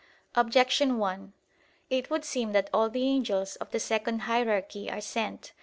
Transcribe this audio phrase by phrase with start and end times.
[0.33, 1.31] Objection 1:
[1.91, 5.53] It would seem that all the angels of the second hierarchy are sent.